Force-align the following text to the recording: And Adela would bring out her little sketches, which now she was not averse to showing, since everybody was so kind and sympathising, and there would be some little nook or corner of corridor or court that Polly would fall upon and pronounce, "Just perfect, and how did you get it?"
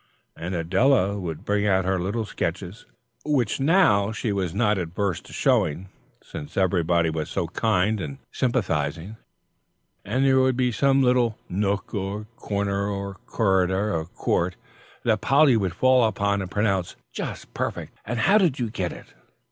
And 0.35 0.55
Adela 0.55 1.19
would 1.19 1.45
bring 1.45 1.67
out 1.67 1.85
her 1.85 1.99
little 1.99 2.25
sketches, 2.25 2.87
which 3.23 3.59
now 3.59 4.11
she 4.11 4.31
was 4.31 4.51
not 4.51 4.79
averse 4.79 5.21
to 5.21 5.31
showing, 5.31 5.89
since 6.23 6.57
everybody 6.57 7.11
was 7.11 7.29
so 7.29 7.45
kind 7.49 8.01
and 8.01 8.17
sympathising, 8.31 9.17
and 10.03 10.25
there 10.25 10.39
would 10.39 10.57
be 10.57 10.71
some 10.71 11.03
little 11.03 11.37
nook 11.47 11.93
or 11.93 12.25
corner 12.35 12.89
of 13.09 13.23
corridor 13.27 13.93
or 13.93 14.05
court 14.07 14.55
that 15.03 15.21
Polly 15.21 15.55
would 15.55 15.75
fall 15.75 16.03
upon 16.05 16.41
and 16.41 16.49
pronounce, 16.49 16.95
"Just 17.13 17.53
perfect, 17.53 17.95
and 18.03 18.21
how 18.21 18.39
did 18.39 18.57
you 18.57 18.71
get 18.71 18.91
it?" 18.91 19.13